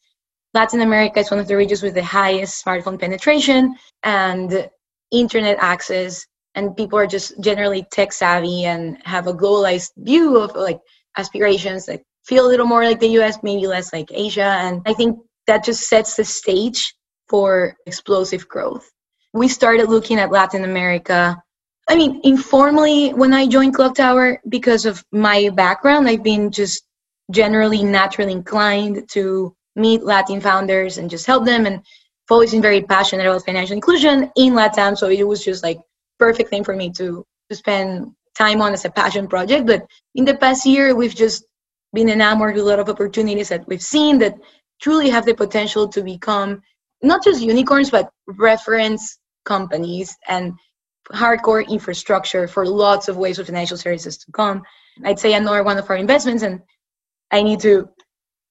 [0.53, 4.69] Latin America is one of the regions with the highest smartphone penetration and
[5.11, 6.25] internet access
[6.55, 10.79] and people are just generally tech savvy and have a globalized view of like
[11.17, 14.57] aspirations that feel a little more like the US, maybe less like Asia.
[14.61, 16.93] And I think that just sets the stage
[17.29, 18.89] for explosive growth.
[19.33, 21.41] We started looking at Latin America.
[21.89, 26.83] I mean, informally, when I joined Clocktower, because of my background, I've been just
[27.31, 31.65] generally naturally inclined to meet Latin founders and just help them.
[31.65, 34.97] And I've always been very passionate about financial inclusion in Latam.
[34.97, 35.79] So it was just like
[36.25, 37.87] perfect thing for me to, to spend
[38.37, 39.65] time on as a passion project.
[39.65, 39.81] But
[40.13, 41.43] in the past year, we've just
[41.93, 44.35] been enamored with a lot of opportunities that we've seen that
[44.79, 46.61] truly have the potential to become
[47.01, 50.53] not just unicorns, but reference companies and
[51.11, 54.61] hardcore infrastructure for lots of ways of financial services to come.
[55.03, 56.61] I'd say another one of our investments, and
[57.31, 57.89] I need to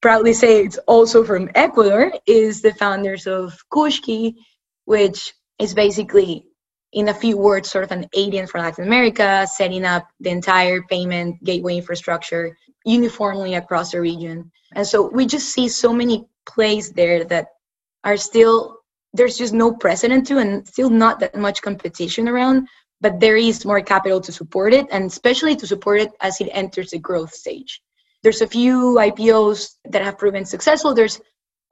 [0.03, 4.35] proudly say it's also from Ecuador, is the founders of Kushki,
[4.87, 6.50] which is basically
[6.93, 10.83] in a few words, sort of an Adyen for Latin America, setting up the entire
[10.83, 14.51] payment gateway infrastructure uniformly across the region.
[14.75, 17.49] And so we just see so many plays there that
[18.05, 18.79] are still,
[19.13, 22.67] there's just no precedent to, and still not that much competition around,
[23.01, 26.51] but there is more capital to support it, and especially to support it as it
[26.53, 27.83] enters the growth stage.
[28.23, 30.93] There's a few IPOs that have proven successful.
[30.93, 31.21] There's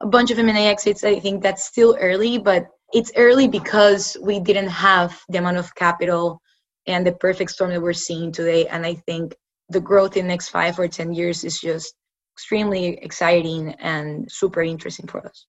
[0.01, 1.03] a bunch of M&A exits.
[1.03, 5.73] I think that's still early, but it's early because we didn't have the amount of
[5.75, 6.41] capital
[6.87, 8.67] and the perfect storm that we're seeing today.
[8.67, 9.35] And I think
[9.69, 11.93] the growth in the next five or 10 years is just
[12.35, 15.45] extremely exciting and super interesting for us.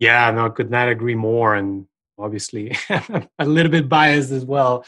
[0.00, 1.54] Yeah, no, could not agree more.
[1.54, 1.86] And
[2.18, 2.76] obviously,
[3.38, 4.84] a little bit biased as well.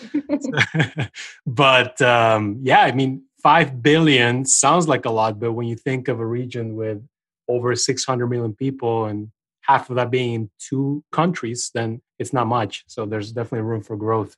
[1.47, 6.09] but um, yeah, I mean, 5 billion sounds like a lot, but when you think
[6.09, 7.07] of a region with
[7.47, 9.31] over 600 million people and
[9.67, 12.85] half of that being in two countries, then it's not much.
[12.87, 14.37] So there's definitely room for growth.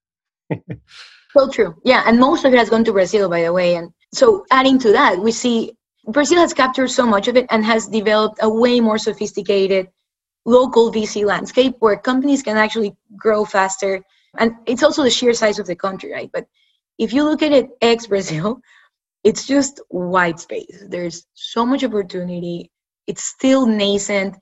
[1.37, 1.75] so true.
[1.85, 2.03] Yeah.
[2.07, 3.75] And most of it has gone to Brazil, by the way.
[3.75, 5.73] And so adding to that, we see
[6.09, 9.89] Brazil has captured so much of it and has developed a way more sophisticated
[10.45, 14.03] local VC landscape where companies can actually grow faster.
[14.39, 16.31] And it's also the sheer size of the country, right?
[16.33, 16.47] But
[16.99, 18.61] if you look at it ex Brazil,
[19.25, 20.85] it's just white space.
[20.89, 22.71] There's so much opportunity.
[23.09, 24.37] It's still nascent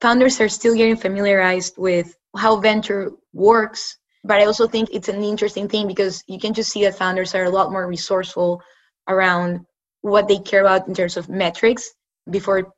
[0.00, 5.22] founders are still getting familiarized with how venture works but i also think it's an
[5.22, 8.60] interesting thing because you can just see that founders are a lot more resourceful
[9.08, 9.60] around
[10.02, 11.92] what they care about in terms of metrics
[12.30, 12.72] before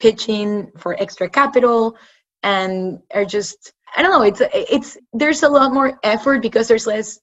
[0.00, 1.96] pitching for extra capital
[2.42, 6.86] and are just i don't know it's it's there's a lot more effort because there's
[6.86, 7.18] less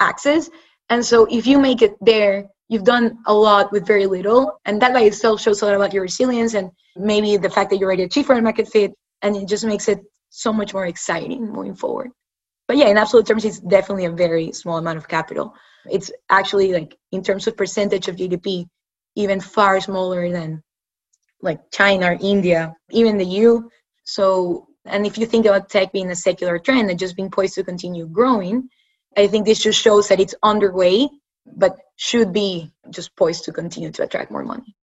[0.00, 0.50] access.
[0.88, 4.80] And so if you make it there you've done a lot with very little and
[4.82, 7.88] that by itself shows a lot about your resilience and maybe the fact that you're
[7.88, 8.92] already achieved product market fit
[9.22, 10.00] and it just makes it
[10.30, 12.10] so much more exciting moving forward.
[12.68, 15.54] But yeah in absolute terms it's definitely a very small amount of capital.
[15.88, 18.66] It's actually like in terms of percentage of gdp
[19.14, 20.62] even far smaller than
[21.42, 23.68] like china or india even the eu
[24.04, 27.54] so and if you think about tech being a secular trend and just being poised
[27.54, 28.68] to continue growing
[29.16, 31.08] i think this just shows that it's underway
[31.54, 34.74] but should be just poised to continue to attract more money.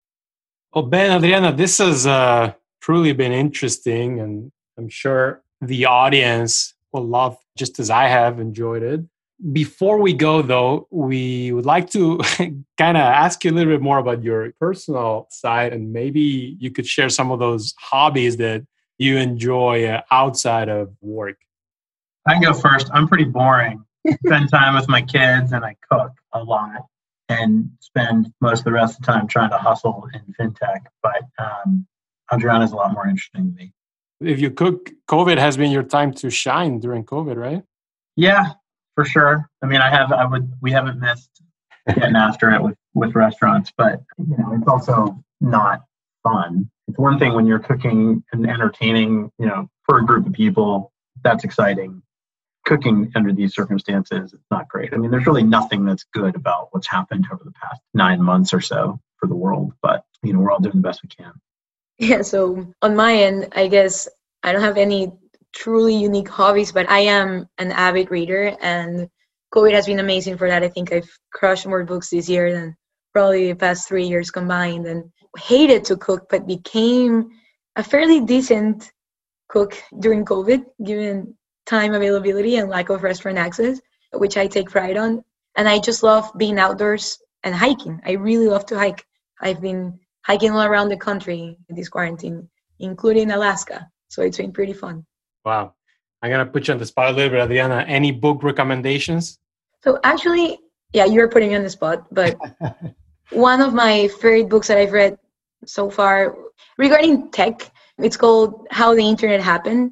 [0.73, 7.05] Well, Ben, Adriana, this has uh, truly been interesting, and I'm sure the audience will
[7.05, 9.01] love just as I have enjoyed it.
[9.51, 12.17] Before we go, though, we would like to
[12.77, 16.71] kind of ask you a little bit more about your personal side, and maybe you
[16.71, 18.65] could share some of those hobbies that
[18.97, 21.37] you enjoy uh, outside of work.
[22.27, 22.89] I can go first.
[22.93, 23.83] I'm pretty boring
[24.25, 26.85] spend time with my kids and I cook a lot.
[27.29, 30.81] and spend most of the rest of the time trying to hustle in fintech.
[31.01, 31.87] But um,
[32.33, 33.73] Adriana is a lot more interesting to me.
[34.21, 37.63] If you cook, COVID has been your time to shine during COVID, right?
[38.15, 38.53] Yeah,
[38.95, 39.49] for sure.
[39.61, 41.41] I mean, I have, I would, we haven't missed
[41.87, 45.81] getting after it with with restaurants, but you know, it's also not
[46.21, 46.69] fun.
[46.87, 50.93] It's one thing when you're cooking and entertaining, you know, for a group of people,
[51.23, 52.03] that's exciting.
[52.65, 54.93] Cooking under these circumstances, it's not great.
[54.93, 58.53] I mean, there's really nothing that's good about what's happened over the past nine months
[58.53, 61.33] or so for the world, but you know, we're all doing the best we can.
[61.97, 64.07] Yeah, so on my end, I guess
[64.43, 65.11] I don't have any
[65.53, 69.09] truly unique hobbies, but I am an avid reader and
[69.53, 70.63] COVID has been amazing for that.
[70.63, 72.75] I think I've crushed more books this year than
[73.13, 77.29] probably the past three years combined and hated to cook, but became
[77.75, 78.91] a fairly decent
[79.49, 81.35] cook during COVID, given
[81.65, 83.79] time availability and lack of restaurant access,
[84.13, 85.23] which I take pride on.
[85.55, 88.01] And I just love being outdoors and hiking.
[88.05, 89.05] I really love to hike.
[89.41, 92.49] I've been hiking all around the country in this quarantine,
[92.79, 93.87] including Alaska.
[94.07, 95.05] So it's been pretty fun.
[95.45, 95.73] Wow.
[96.21, 97.83] I'm going to put you on the spot a little bit, Adriana.
[97.87, 99.39] Any book recommendations?
[99.83, 100.59] So actually,
[100.93, 102.37] yeah, you're putting me on the spot, but
[103.31, 105.17] one of my favorite books that I've read
[105.65, 106.37] so far
[106.77, 109.91] regarding tech, it's called How the Internet Happened.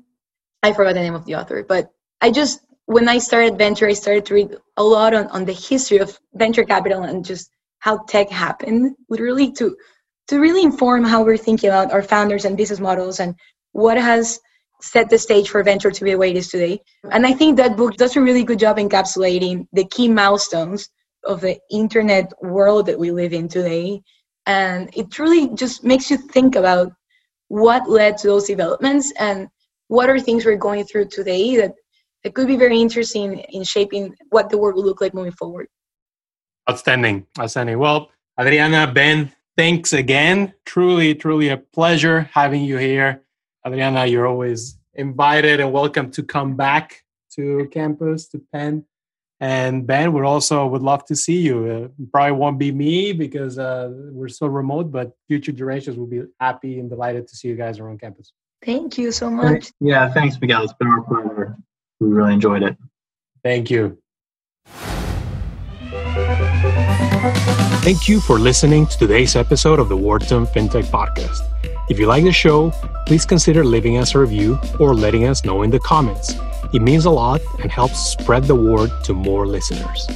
[0.63, 1.89] I forgot the name of the author, but
[2.21, 5.53] I just when I started venture, I started to read a lot on, on the
[5.53, 7.49] history of venture capital and just
[7.79, 9.75] how tech happened, literally to
[10.27, 13.35] to really inform how we're thinking about our founders and business models and
[13.73, 14.39] what has
[14.81, 16.79] set the stage for venture to be the way it is today.
[17.11, 20.89] And I think that book does a really good job encapsulating the key milestones
[21.23, 24.01] of the internet world that we live in today.
[24.45, 26.91] And it truly just makes you think about
[27.47, 29.47] what led to those developments and
[29.91, 31.73] what are things we're going through today that,
[32.23, 35.67] that could be very interesting in shaping what the world will look like moving forward.
[36.69, 37.27] Outstanding.
[37.37, 37.77] Outstanding.
[37.77, 40.53] Well, Adriana, Ben, thanks again.
[40.65, 43.23] Truly, truly a pleasure having you here.
[43.67, 47.03] Adriana, you're always invited and welcome to come back
[47.35, 48.85] to campus, to Penn.
[49.41, 51.91] And Ben, we also would love to see you.
[51.99, 56.21] Uh, probably won't be me because uh, we're still remote, but future generations will be
[56.39, 58.31] happy and delighted to see you guys around campus.
[58.63, 59.71] Thank you so much.
[59.79, 60.63] Yeah, thanks, Miguel.
[60.63, 61.57] It's been our pleasure.
[61.99, 62.77] We really enjoyed it.
[63.43, 63.97] Thank you.
[67.83, 71.41] Thank you for listening to today's episode of the Wharton FinTech Podcast.
[71.89, 72.71] If you like the show,
[73.07, 76.35] please consider leaving us a review or letting us know in the comments.
[76.73, 80.07] It means a lot and helps spread the word to more listeners.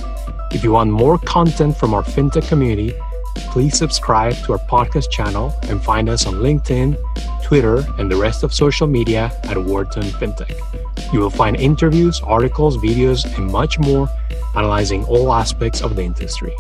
[0.52, 2.94] If you want more content from our fintech community,
[3.36, 6.98] please subscribe to our podcast channel and find us on LinkedIn,
[7.44, 11.14] Twitter, and the rest of social media at Wharton FinTech.
[11.14, 14.10] You will find interviews, articles, videos, and much more
[14.56, 16.56] analyzing all aspects of the industry.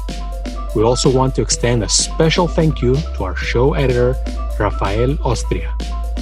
[0.75, 4.15] We also want to extend a special thank you to our show editor,
[4.59, 5.71] Rafael Ostria.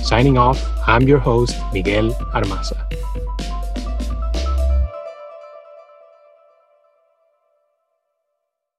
[0.04, 2.78] Signing off, I'm your host, Miguel Armaza.